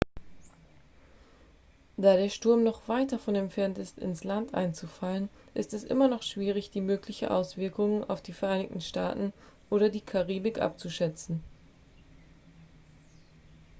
[1.95, 6.23] da der sturm noch weit davon entfernt ist ins land einzufallen ist es immer noch
[6.23, 9.31] schwierig die möglichen auswirkungen auf die vereinigten staaten
[9.69, 11.43] oder die karibik abzuschätzen